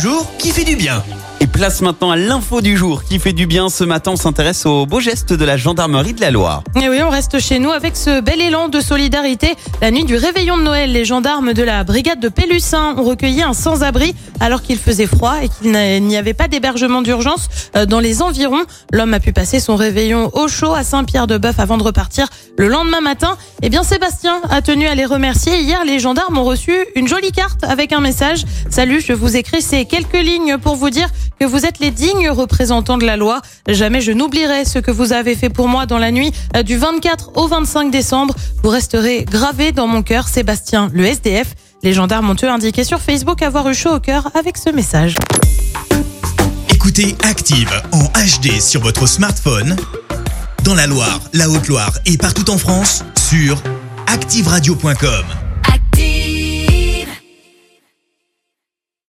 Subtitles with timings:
[0.00, 1.04] Jour qui fait du bien.
[1.42, 3.70] Et place maintenant à l'info du jour qui fait du bien.
[3.70, 6.62] Ce matin, on s'intéresse aux beaux gestes de la gendarmerie de la Loire.
[6.82, 9.54] Et oui, on reste chez nous avec ce bel élan de solidarité.
[9.80, 13.42] La nuit du réveillon de Noël, les gendarmes de la brigade de Pélussin ont recueilli
[13.42, 15.72] un sans-abri alors qu'il faisait froid et qu'il
[16.04, 18.64] n'y avait pas d'hébergement d'urgence euh, dans les environs.
[18.92, 22.28] L'homme a pu passer son réveillon au chaud à Saint-Pierre-de-Bœuf avant de repartir
[22.58, 23.38] le lendemain matin.
[23.62, 25.60] Eh bien, Sébastien a tenu à les remercier.
[25.60, 28.44] Hier, les gendarmes ont reçu une jolie carte avec un message.
[28.68, 31.08] Salut, je vous écris ces quelques lignes pour vous dire
[31.38, 33.42] que vous êtes les dignes représentants de la loi.
[33.68, 36.76] Jamais je n'oublierai ce que vous avez fait pour moi dans la nuit euh, du
[36.76, 38.34] 24 au 25 décembre.
[38.62, 41.54] Vous resterez gravé dans mon cœur, Sébastien, le SDF.
[41.82, 45.16] Les gendarmes ont eux indiqué sur Facebook avoir eu chaud au cœur avec ce message.
[46.68, 49.76] Écoutez Active en HD sur votre smartphone,
[50.64, 53.62] dans la Loire, la Haute-Loire et partout en France, sur
[54.06, 55.39] activeradio.com.